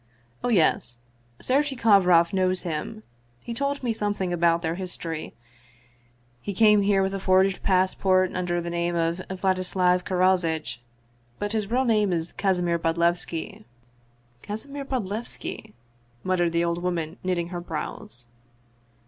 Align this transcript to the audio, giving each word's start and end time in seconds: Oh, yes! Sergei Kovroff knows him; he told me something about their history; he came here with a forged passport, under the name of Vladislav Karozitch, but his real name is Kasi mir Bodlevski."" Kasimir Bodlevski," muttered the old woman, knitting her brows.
Oh, 0.43 0.49
yes! 0.49 0.97
Sergei 1.39 1.75
Kovroff 1.75 2.33
knows 2.33 2.61
him; 2.63 3.03
he 3.39 3.53
told 3.53 3.83
me 3.83 3.93
something 3.93 4.33
about 4.33 4.63
their 4.63 4.73
history; 4.73 5.35
he 6.41 6.55
came 6.55 6.81
here 6.81 7.03
with 7.03 7.13
a 7.13 7.19
forged 7.19 7.61
passport, 7.61 8.33
under 8.33 8.59
the 8.59 8.71
name 8.71 8.95
of 8.95 9.21
Vladislav 9.29 10.03
Karozitch, 10.03 10.81
but 11.37 11.51
his 11.51 11.69
real 11.69 11.85
name 11.85 12.11
is 12.11 12.31
Kasi 12.31 12.63
mir 12.63 12.79
Bodlevski."" 12.79 13.63
Kasimir 14.43 14.85
Bodlevski," 14.85 15.73
muttered 16.23 16.51
the 16.53 16.65
old 16.65 16.81
woman, 16.81 17.17
knitting 17.23 17.49
her 17.49 17.61
brows. 17.61 18.25